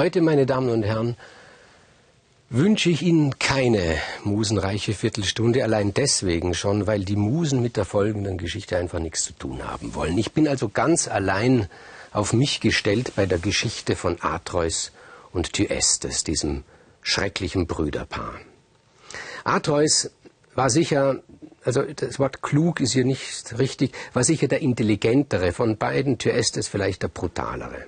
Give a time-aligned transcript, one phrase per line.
[0.00, 1.14] Heute, meine Damen und Herren,
[2.48, 8.38] wünsche ich Ihnen keine musenreiche Viertelstunde, allein deswegen schon, weil die Musen mit der folgenden
[8.38, 10.16] Geschichte einfach nichts zu tun haben wollen.
[10.16, 11.68] Ich bin also ganz allein
[12.12, 14.90] auf mich gestellt bei der Geschichte von Atreus
[15.32, 16.64] und Thyestes, diesem
[17.02, 18.40] schrecklichen Brüderpaar.
[19.44, 20.10] Atreus
[20.54, 21.20] war sicher,
[21.62, 26.68] also das Wort klug ist hier nicht richtig, war sicher der intelligentere von beiden, Thyestes
[26.68, 27.84] vielleicht der brutalere.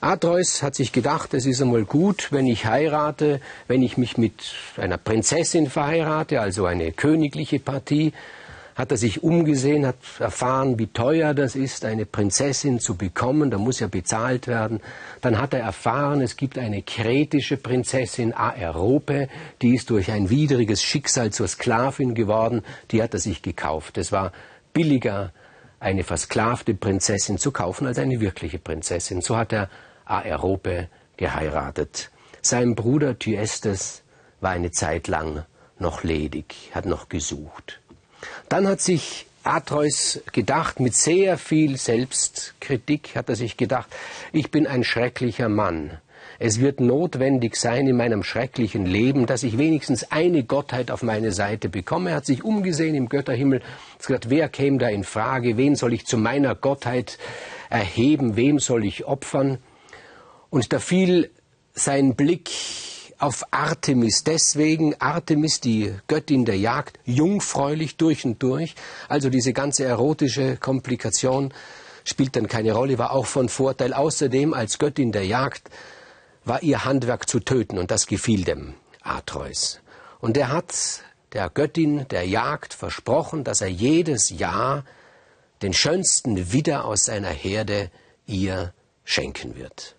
[0.00, 4.52] Atreus hat sich gedacht, es ist einmal gut, wenn ich heirate, wenn ich mich mit
[4.76, 8.12] einer Prinzessin verheirate, also eine königliche Partie,
[8.80, 13.58] hat er sich umgesehen, hat erfahren, wie teuer das ist, eine Prinzessin zu bekommen, da
[13.58, 14.80] muss ja bezahlt werden.
[15.20, 19.28] Dann hat er erfahren, es gibt eine kretische Prinzessin Aerope,
[19.60, 23.98] die ist durch ein widriges Schicksal zur Sklavin geworden, die hat er sich gekauft.
[23.98, 24.32] Es war
[24.72, 25.32] billiger,
[25.80, 29.22] eine versklavte Prinzessin zu kaufen, als eine wirkliche Prinzessin.
[29.22, 29.68] So hat er
[30.04, 32.10] Aerope geheiratet.
[32.42, 34.02] Sein Bruder Thyestes
[34.40, 35.44] war eine Zeit lang
[35.78, 37.80] noch ledig, hat noch gesucht.
[38.48, 43.88] Dann hat sich Atreus gedacht, mit sehr viel Selbstkritik hat er sich gedacht,
[44.32, 45.98] ich bin ein schrecklicher Mann.
[46.42, 51.32] Es wird notwendig sein in meinem schrecklichen Leben, dass ich wenigstens eine Gottheit auf meine
[51.32, 52.10] Seite bekomme.
[52.10, 55.92] Er hat sich umgesehen im Götterhimmel, hat gesagt, wer käme da in Frage, wen soll
[55.92, 57.18] ich zu meiner Gottheit
[57.68, 59.58] erheben, wem soll ich opfern?
[60.48, 61.30] Und da fiel
[61.74, 62.48] sein Blick
[63.18, 64.24] auf Artemis.
[64.24, 68.76] Deswegen Artemis, die Göttin der Jagd, jungfräulich durch und durch.
[69.10, 71.52] Also diese ganze erotische Komplikation
[72.04, 73.92] spielt dann keine Rolle, war auch von Vorteil.
[73.92, 75.68] Außerdem als Göttin der Jagd
[76.50, 79.78] war ihr Handwerk zu töten und das gefiel dem Atreus.
[80.18, 80.74] Und er hat
[81.32, 84.84] der Göttin der Jagd versprochen, dass er jedes Jahr
[85.62, 87.92] den schönsten Widder aus seiner Herde
[88.26, 88.74] ihr
[89.04, 89.94] schenken wird.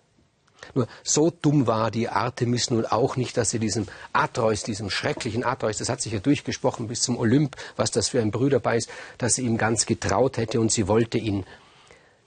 [0.74, 5.44] Nur so dumm war die Artemis nun auch nicht, dass sie diesem Atreus, diesem schrecklichen
[5.44, 8.90] Atreus, das hat sich ja durchgesprochen bis zum Olymp, was das für ein Brüderbein ist,
[9.16, 11.46] dass sie ihm ganz getraut hätte und sie wollte ihn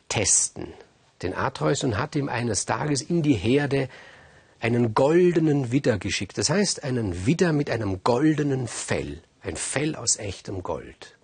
[0.10, 0.74] testen,
[1.22, 3.88] den Atreus, und hat ihm eines Tages in die Herde
[4.66, 6.40] einen goldenen Widder geschickt.
[6.40, 11.20] Das heißt, einen Widder mit einem goldenen Fell, ein Fell aus echtem Gold.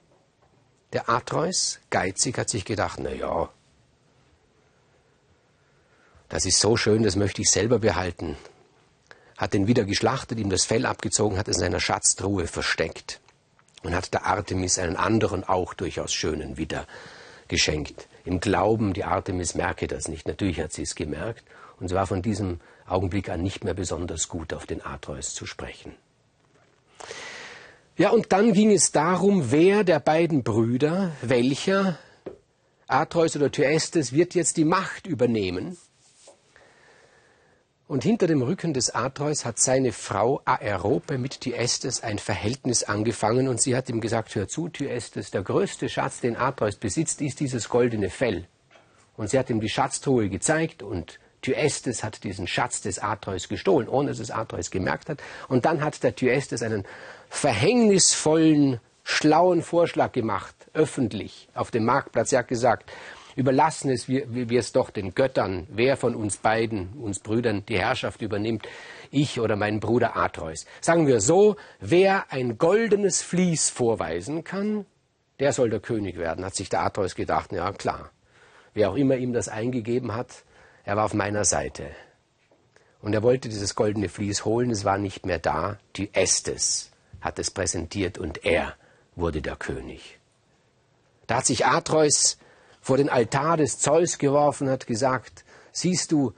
[0.93, 3.49] Der Atreus, geizig, hat sich gedacht, na ja,
[6.29, 8.37] das ist so schön, das möchte ich selber behalten.
[9.37, 13.21] Hat den wieder geschlachtet, ihm das Fell abgezogen, hat es in seiner Schatztruhe versteckt
[13.81, 16.85] und hat der Artemis einen anderen, auch durchaus schönen Widder
[17.47, 18.07] geschenkt.
[18.23, 20.27] Im Glauben, die Artemis merke das nicht.
[20.27, 21.43] Natürlich hat sie es gemerkt
[21.79, 22.59] und sie war von diesem
[22.91, 25.93] Augenblick an nicht mehr besonders gut auf den Atreus zu sprechen.
[27.97, 31.97] Ja, und dann ging es darum, wer der beiden Brüder, welcher,
[32.87, 35.77] Atreus oder Thyestes, wird jetzt die Macht übernehmen
[37.91, 43.49] und hinter dem Rücken des Atreus hat seine Frau Aerope mit Thyestes ein Verhältnis angefangen
[43.49, 47.41] und sie hat ihm gesagt, hör zu, Thyestes, der größte Schatz, den Atreus besitzt, ist
[47.41, 48.47] dieses goldene Fell.
[49.17, 53.87] Und sie hat ihm die Schatztruhe gezeigt und Thyestes hat diesen Schatz des Atreus gestohlen,
[53.87, 55.21] ohne dass es Atreus gemerkt hat.
[55.47, 56.85] Und dann hat der Thyestes einen
[57.29, 62.31] verhängnisvollen, schlauen Vorschlag gemacht, öffentlich, auf dem Marktplatz.
[62.31, 62.91] Er hat gesagt,
[63.35, 67.79] Überlassen es wir, wir es doch den Göttern, wer von uns beiden, uns Brüdern, die
[67.79, 68.67] Herrschaft übernimmt,
[69.09, 70.65] ich oder mein Bruder Atreus.
[70.81, 74.85] Sagen wir so, wer ein goldenes Vlies vorweisen kann,
[75.39, 77.51] der soll der König werden, hat sich der Atreus gedacht.
[77.51, 78.11] Ja, klar.
[78.73, 80.43] Wer auch immer ihm das eingegeben hat,
[80.83, 81.89] er war auf meiner Seite.
[83.01, 85.79] Und er wollte dieses goldene Vlies holen, es war nicht mehr da.
[85.95, 88.75] Die Estes hat es präsentiert und er
[89.15, 90.19] wurde der König.
[91.27, 92.37] Da hat sich Atreus
[92.81, 96.33] vor den Altar des Zeus geworfen, hat gesagt, siehst du,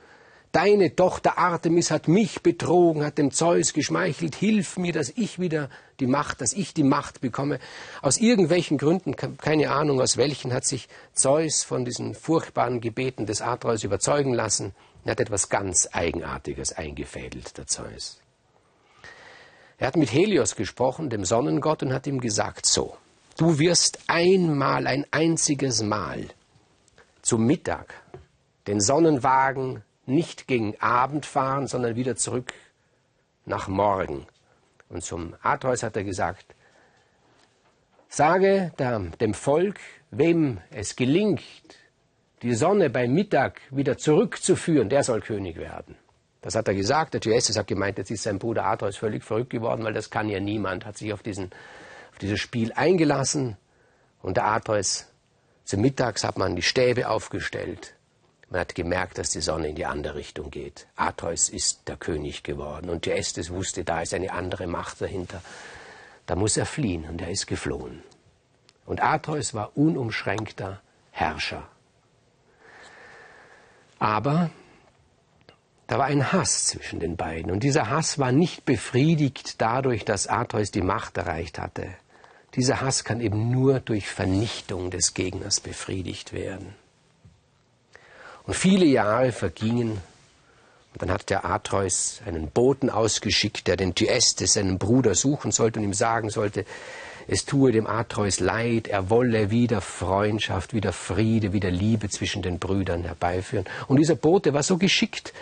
[0.54, 5.70] deine Tochter Artemis hat mich betrogen, hat dem Zeus geschmeichelt, hilf mir, dass ich wieder
[6.00, 7.60] die Macht, dass ich die Macht bekomme.
[8.02, 13.42] Aus irgendwelchen Gründen, keine Ahnung aus welchen, hat sich Zeus von diesen furchtbaren Gebeten des
[13.42, 14.74] Atreus überzeugen lassen.
[15.04, 18.22] Er hat etwas ganz Eigenartiges eingefädelt, der Zeus.
[19.78, 22.96] Er hat mit Helios gesprochen, dem Sonnengott, und hat ihm gesagt, so,
[23.36, 26.28] Du wirst einmal, ein einziges Mal
[27.24, 27.96] zum Mittag
[28.68, 32.54] den Sonnenwagen nicht gegen Abend fahren, sondern wieder zurück
[33.46, 34.26] nach morgen.
[34.90, 36.56] Und zum Atreus hat er gesagt,
[38.10, 38.72] sage
[39.20, 39.80] dem Volk,
[40.12, 41.42] wem es gelingt,
[42.42, 45.96] die Sonne beim Mittag wieder zurückzuführen, der soll König werden.
[46.42, 47.14] Das hat er gesagt.
[47.14, 50.28] Der Thyestes hat gemeint, jetzt ist sein Bruder Atreus völlig verrückt geworden, weil das kann
[50.28, 51.52] ja niemand, hat sich auf diesen
[52.14, 53.58] auf dieses Spiel eingelassen
[54.22, 55.08] und der Atreus
[55.64, 57.96] zum Mittags hat man die Stäbe aufgestellt.
[58.54, 60.86] Man hat gemerkt, dass die Sonne in die andere Richtung geht.
[60.96, 65.42] Atreus ist der König geworden und Thyestes wusste, da ist eine andere Macht dahinter.
[66.28, 68.04] Da muss er fliehen und er ist geflohen.
[68.86, 71.68] Und Atreus war unumschränkter Herrscher.
[73.98, 74.52] Aber
[75.88, 77.52] da war ein Hass zwischen den beiden.
[77.52, 81.88] Und dieser Hass war nicht befriedigt dadurch, dass Atreus die Macht erreicht hatte.
[82.54, 86.76] Dieser Hass kann eben nur durch Vernichtung des Gegners befriedigt werden.
[88.46, 89.92] Und viele Jahre vergingen.
[89.92, 95.80] Und dann hat der Atreus einen Boten ausgeschickt, der den Thyestes, seinen Bruder, suchen sollte
[95.80, 96.66] und ihm sagen sollte,
[97.28, 102.60] es tue dem Atreus leid, er wolle wieder Freundschaft, wieder Friede, wieder Liebe zwischen den
[102.60, 103.66] Brüdern herbeiführen.
[103.88, 105.34] Und dieser Bote war so geschickt,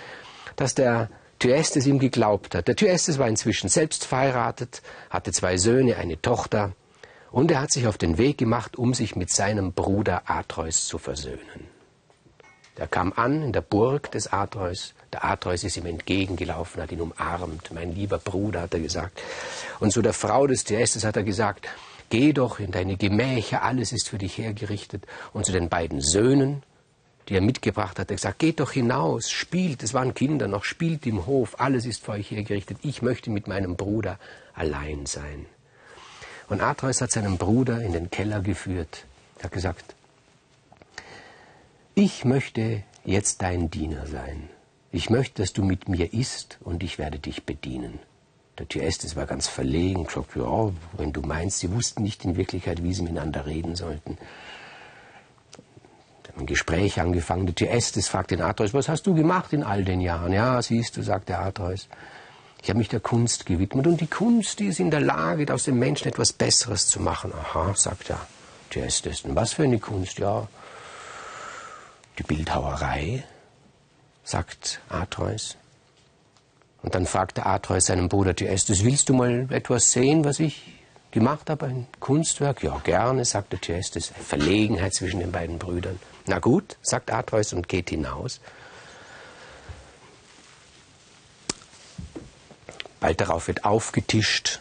[0.55, 1.09] dass der
[1.39, 2.67] Thyestes ihm geglaubt hat.
[2.67, 6.73] Der Thyestes war inzwischen selbst verheiratet, hatte zwei Söhne, eine Tochter,
[7.31, 10.97] und er hat sich auf den Weg gemacht, um sich mit seinem Bruder Atreus zu
[10.97, 11.70] versöhnen.
[12.75, 14.93] Er kam an in der Burg des Atreus.
[15.11, 17.71] Der Atreus ist ihm entgegengelaufen, hat ihn umarmt.
[17.73, 19.21] Mein lieber Bruder, hat er gesagt.
[19.79, 21.67] Und zu der Frau des Thyestes hat er gesagt,
[22.09, 25.05] geh doch in deine Gemächer, alles ist für dich hergerichtet.
[25.33, 26.63] Und zu den beiden Söhnen,
[27.27, 30.63] die er mitgebracht hat, hat er gesagt, geht doch hinaus, spielt, es waren Kinder noch,
[30.63, 32.77] spielt im Hof, alles ist für euch hergerichtet.
[32.83, 34.17] Ich möchte mit meinem Bruder
[34.53, 35.45] allein sein.
[36.47, 39.05] Und Atreus hat seinen Bruder in den Keller geführt.
[39.39, 39.95] Er hat gesagt,
[41.95, 44.49] ich möchte jetzt dein Diener sein.
[44.91, 47.99] Ich möchte, dass du mit mir isst und ich werde dich bedienen.
[48.57, 52.83] Der Thyestes war ganz verlegen, gesagt, ja, wenn du meinst, sie wussten nicht in Wirklichkeit,
[52.83, 54.17] wie sie miteinander reden sollten.
[56.37, 57.45] Ein Gespräch angefangen.
[57.45, 60.31] Der Thyestes fragt den Atreus, was hast du gemacht in all den Jahren?
[60.31, 61.89] Ja, siehst du, sagt der Atreus,
[62.61, 65.63] ich habe mich der Kunst gewidmet und die Kunst, die ist in der Lage, aus
[65.63, 67.33] dem Menschen etwas Besseres zu machen.
[67.33, 68.19] Aha, sagt der
[68.69, 69.21] Thyestes.
[69.21, 70.19] Und was für eine Kunst?
[70.19, 70.47] Ja,
[72.21, 73.23] die Bildhauerei,
[74.23, 75.57] sagt Atreus.
[76.83, 80.73] Und dann fragte Atreus seinen Bruder Thyestes, willst du mal etwas sehen, was ich
[81.11, 82.63] gemacht habe, ein Kunstwerk?
[82.63, 84.11] Ja, gerne, sagte Thyestes.
[84.23, 85.99] Verlegenheit zwischen den beiden Brüdern.
[86.25, 88.39] Na gut, sagt Atreus und geht hinaus.
[92.99, 94.59] Bald darauf wird aufgetischt.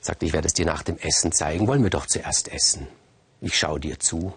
[0.00, 1.66] Sagt, ich werde es dir nach dem Essen zeigen.
[1.66, 2.86] Wollen wir doch zuerst essen.
[3.40, 4.32] Ich schaue dir zu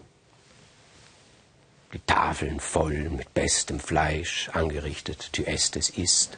[1.94, 6.38] die Tafeln voll mit bestem Fleisch angerichtet, Thyestes isst.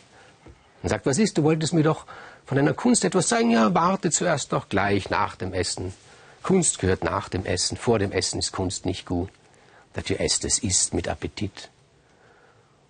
[0.81, 2.05] Und sagt, was ist, du wolltest mir doch
[2.45, 3.51] von deiner Kunst etwas zeigen?
[3.51, 5.93] Ja, warte zuerst doch gleich nach dem Essen.
[6.43, 9.29] Kunst gehört nach dem Essen, vor dem Essen ist Kunst nicht gut.
[9.95, 11.69] Der Thyestes isst mit Appetit.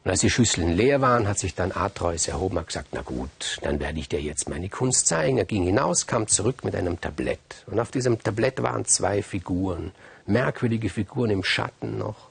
[0.04, 3.60] Und als die Schüsseln leer waren, hat sich dann Atreus erhoben und gesagt, na gut,
[3.62, 5.38] dann werde ich dir jetzt meine Kunst zeigen.
[5.38, 7.66] Er ging hinaus, kam zurück mit einem Tablett.
[7.68, 9.92] Und auf diesem Tablett waren zwei Figuren,
[10.26, 12.29] merkwürdige Figuren im Schatten noch.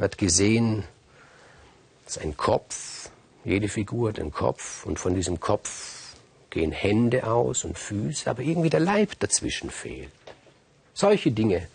[0.00, 0.84] Hat gesehen,
[2.06, 3.10] es ein Kopf,
[3.44, 6.14] jede Figur hat einen Kopf und von diesem Kopf
[6.50, 10.10] gehen Hände aus und Füße, aber irgendwie der Leib dazwischen fehlt.
[10.94, 11.66] Solche Dinge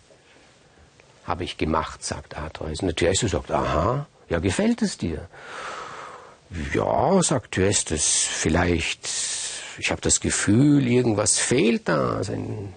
[1.24, 2.80] habe ich gemacht, sagt Atreus.
[2.80, 5.28] Und der Thyestes sagt, aha, ja, gefällt es dir?
[6.72, 9.08] Ja, sagt Thyestes, vielleicht,
[9.78, 12.72] ich habe das Gefühl, irgendwas fehlt da, ein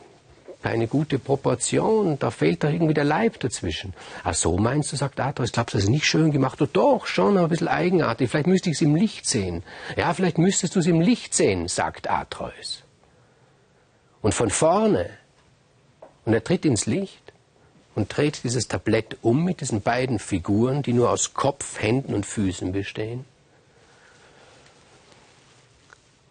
[0.61, 3.93] keine gute Proportion, da fehlt da irgendwie der Leib dazwischen.
[4.23, 6.61] Ach so meinst du, sagt Atreus, glaubst du, das ist nicht schön gemacht?
[6.61, 8.29] Oh, doch, schon, aber ein bisschen eigenartig.
[8.29, 9.63] Vielleicht müsste ich es im Licht sehen.
[9.95, 12.83] Ja, vielleicht müsstest du es im Licht sehen, sagt Atreus.
[14.21, 15.09] Und von vorne,
[16.25, 17.31] und er tritt ins Licht
[17.95, 22.25] und dreht dieses Tablett um mit diesen beiden Figuren, die nur aus Kopf, Händen und
[22.25, 23.23] Füßen bestehen.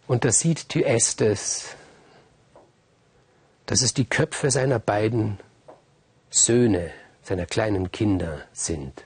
[0.07, 1.77] Und da sieht Thyestes
[3.69, 5.39] dass es die Köpfe seiner beiden
[6.31, 6.91] Söhne,
[7.23, 9.05] seiner kleinen Kinder sind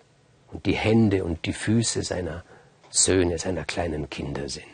[0.52, 2.44] und die Hände und die Füße seiner
[2.88, 4.64] Söhne, seiner kleinen Kinder sind.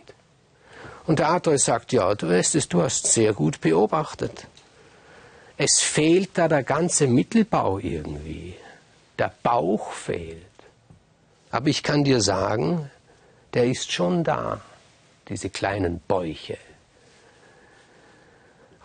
[1.06, 4.46] Und der Atreus sagt, ja, du weißt es, du hast sehr gut beobachtet.
[5.56, 8.56] Es fehlt da der ganze Mittelbau irgendwie.
[9.18, 10.44] Der Bauch fehlt.
[11.50, 12.90] Aber ich kann dir sagen,
[13.54, 14.60] der ist schon da,
[15.30, 16.58] diese kleinen Bäuche.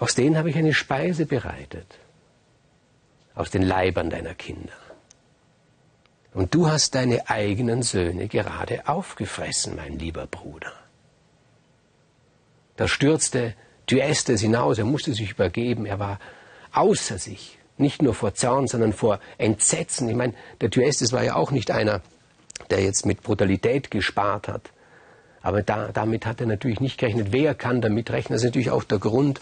[0.04, 1.88] Aus denen habe ich eine Speise bereitet.
[3.36, 4.74] Aus den Leibern deiner Kinder.
[6.34, 10.74] Und du hast deine eigenen Söhne gerade aufgefressen, mein lieber Bruder.
[12.76, 13.54] Da stürzte
[13.88, 16.20] Thyestes hinaus, er musste sich übergeben, er war
[16.74, 20.10] außer sich, nicht nur vor Zorn, sondern vor Entsetzen.
[20.10, 22.02] Ich meine, der Thyestes war ja auch nicht einer,
[22.72, 24.70] der jetzt mit Brutalität gespart hat.
[25.42, 27.32] Aber da, damit hat er natürlich nicht gerechnet.
[27.32, 28.34] Wer kann damit rechnen?
[28.34, 29.40] Das ist natürlich auch der Grund,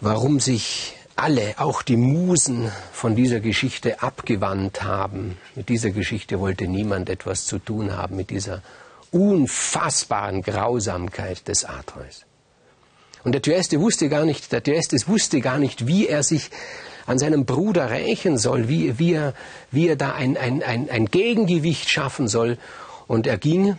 [0.00, 5.36] warum sich alle, auch die Musen, von dieser Geschichte abgewandt haben.
[5.54, 8.62] Mit dieser Geschichte wollte niemand etwas zu tun haben, mit dieser
[9.10, 12.24] unfassbaren Grausamkeit des Atreus.
[13.22, 16.50] Und der Thyeste wusste gar nicht, der Thyestes wusste gar nicht, wie er sich
[17.06, 19.34] an seinem Bruder rächen soll, wie, wie, er,
[19.70, 22.56] wie er da ein, ein, ein, ein Gegengewicht schaffen soll.
[23.06, 23.76] Und er ging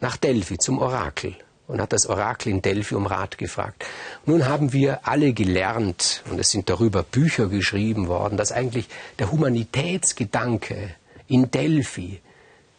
[0.00, 1.34] nach Delphi zum Orakel
[1.68, 3.84] und hat das Orakel in Delphi um Rat gefragt.
[4.24, 9.32] Nun haben wir alle gelernt, und es sind darüber Bücher geschrieben worden, dass eigentlich der
[9.32, 10.90] Humanitätsgedanke
[11.26, 12.20] in Delphi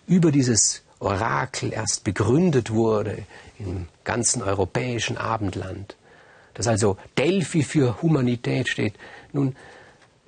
[0.07, 3.19] über dieses Orakel erst begründet wurde
[3.59, 5.95] im ganzen europäischen Abendland.
[6.53, 8.95] Dass also Delphi für Humanität steht.
[9.31, 9.55] Nun,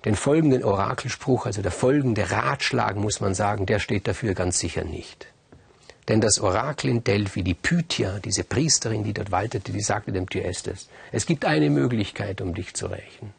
[0.05, 4.83] den folgenden Orakelspruch, also der folgende Ratschlag, muss man sagen, der steht dafür ganz sicher
[4.83, 5.27] nicht.
[6.09, 10.27] Denn das Orakel in Delphi, die Pythia, diese Priesterin, die dort waltete, die sagte dem
[10.27, 13.31] Thyestes, es gibt eine Möglichkeit, um dich zu rächen.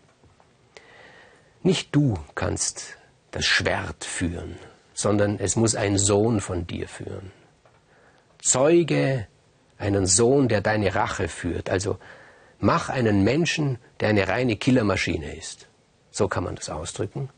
[1.64, 2.96] Nicht du kannst
[3.32, 4.56] das Schwert führen,
[4.94, 7.32] sondern es muss ein Sohn von dir führen.
[8.40, 9.26] Zeuge
[9.76, 11.70] einen Sohn, der deine Rache führt.
[11.70, 11.98] Also
[12.60, 15.68] mach einen Menschen, der eine reine Killermaschine ist.
[16.12, 17.30] So kann man das ausdrücken.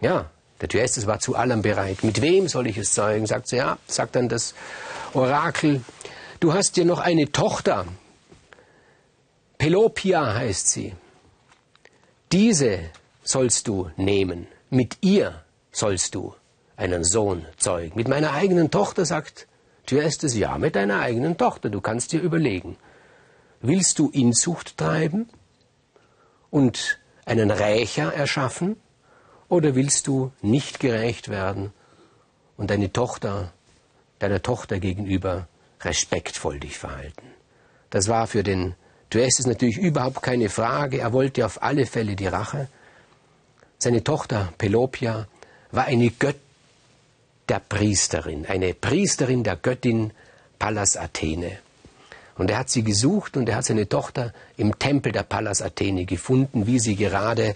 [0.00, 2.02] Ja, der Thyestes war zu allem bereit.
[2.02, 3.26] Mit wem soll ich es zeugen?
[3.26, 4.54] Sagt sie, ja, sagt dann das
[5.12, 5.82] Orakel,
[6.40, 7.86] du hast dir noch eine Tochter.
[9.58, 10.94] Pelopia heißt sie.
[12.32, 12.80] Diese
[13.22, 14.46] sollst du nehmen.
[14.70, 16.34] Mit ihr sollst du
[16.76, 17.96] einen Sohn zeugen.
[17.96, 19.46] Mit meiner eigenen Tochter, sagt
[19.86, 21.70] Thyestes, ja, mit deiner eigenen Tochter.
[21.70, 22.76] Du kannst dir überlegen.
[23.60, 25.28] Willst du Inzucht treiben
[26.50, 28.76] und einen Rächer erschaffen?
[29.48, 31.72] Oder willst du nicht gerecht werden
[32.56, 33.52] und deine Tochter,
[34.18, 35.46] deiner Tochter gegenüber
[35.82, 37.26] respektvoll dich verhalten?
[37.90, 38.74] Das war für den
[39.10, 40.98] Thyestes natürlich überhaupt keine Frage.
[40.98, 42.66] Er wollte auf alle Fälle die Rache.
[43.78, 45.28] Seine Tochter Pelopia
[45.70, 46.10] war eine
[47.46, 50.10] Götterpriesterin, eine Priesterin der Göttin
[50.58, 51.58] Pallas Athene.
[52.36, 56.04] Und er hat sie gesucht und er hat seine Tochter im Tempel der Pallas Athene
[56.04, 57.54] gefunden, wie sie gerade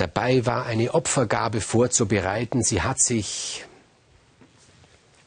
[0.00, 2.62] dabei war, eine Opfergabe vorzubereiten.
[2.62, 3.64] Sie hat sich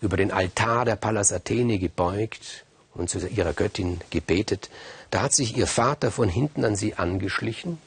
[0.02, 4.70] über den Altar der Pallas Athene gebeugt und zu ihrer Göttin gebetet.
[5.12, 7.78] Da hat sich ihr Vater von hinten an sie angeschlichen,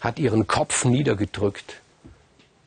[0.00, 1.80] hat ihren Kopf niedergedrückt,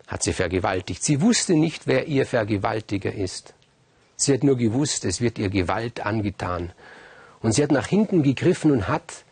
[0.07, 1.03] hat sie vergewaltigt.
[1.03, 3.53] Sie wusste nicht, wer ihr Vergewaltiger ist.
[4.15, 6.71] Sie hat nur gewusst, es wird ihr Gewalt angetan.
[7.41, 9.25] Und sie hat nach hinten gegriffen und hat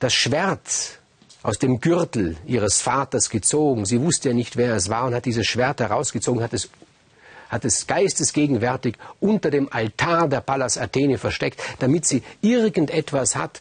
[0.00, 0.98] das Schwert
[1.46, 3.84] aus dem Gürtel ihres Vaters gezogen.
[3.86, 6.70] Sie wusste ja nicht, wer es war und hat dieses Schwert herausgezogen, hat es,
[7.48, 13.60] hat es geistesgegenwärtig unter dem Altar der Pallas Athene versteckt, damit sie irgendetwas hat,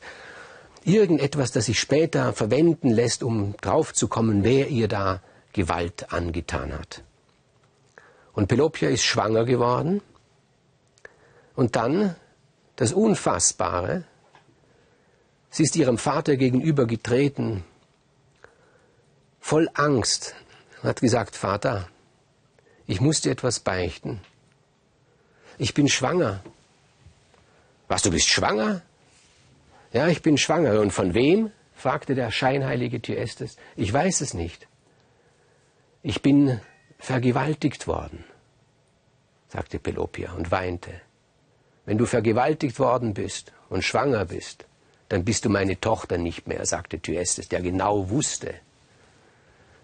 [0.84, 5.22] irgendetwas, das sich später verwenden lässt, um draufzukommen, wer ihr da
[5.54, 7.04] Gewalt angetan hat.
[8.34, 10.02] Und Pelopia ist schwanger geworden.
[11.56, 12.16] Und dann
[12.78, 14.06] das Unfassbare.
[15.52, 17.64] Sie ist ihrem Vater gegenüber getreten
[19.46, 20.34] voll Angst
[20.82, 21.88] hat gesagt, Vater,
[22.88, 24.20] ich muss dir etwas beichten.
[25.60, 26.42] Ich bin schwanger.
[27.88, 28.82] Was, du bist schwanger?
[29.94, 30.82] Ja, ich bin schwanger.
[30.82, 31.52] Und von wem?
[31.76, 33.58] fragte der scheinheilige Thyestes.
[33.76, 34.68] Ich weiß es nicht.
[36.02, 36.60] Ich bin
[36.98, 38.24] vergewaltigt worden,
[39.50, 40.90] sagte Pelopia und weinte.
[41.86, 44.66] Wenn du vergewaltigt worden bist und schwanger bist,
[45.10, 48.56] dann bist du meine Tochter nicht mehr, sagte Thyestes, der genau wusste,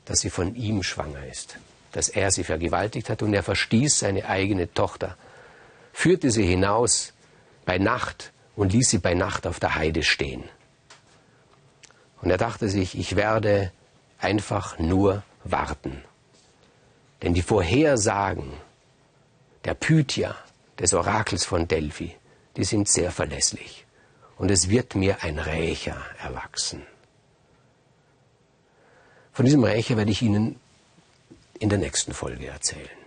[0.06, 1.58] dass sie von ihm schwanger ist,
[1.92, 5.18] dass er sie vergewaltigt hat und er verstieß seine eigene Tochter,
[5.94, 7.14] führte sie hinaus
[7.66, 10.44] bei Nacht und ließ sie bei Nacht auf der Heide stehen.
[12.22, 13.72] Und er dachte sich, ich werde
[14.20, 16.04] einfach nur warten.
[17.22, 18.54] Denn die Vorhersagen
[19.66, 20.36] der Pythia,
[20.80, 22.16] des Orakels von Delphi,
[22.58, 23.86] die sind sehr verlässlich.
[24.38, 26.82] Und es wird mir ein Rächer erwachsen.
[29.34, 30.58] Von diesem Rächer werde ich Ihnen
[31.60, 33.01] in der nächsten Folge erzählen.